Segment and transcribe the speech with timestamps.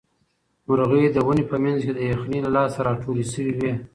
[0.67, 3.73] مرغۍ د ونې په منځ کې د یخنۍ له لاسه راټولې شوې وې.